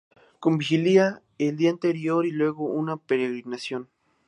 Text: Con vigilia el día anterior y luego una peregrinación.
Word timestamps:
Con 0.39 0.57
vigilia 0.57 1.21
el 1.37 1.57
día 1.57 1.69
anterior 1.69 2.25
y 2.25 2.31
luego 2.31 2.63
una 2.65 2.97
peregrinación. 2.97 3.87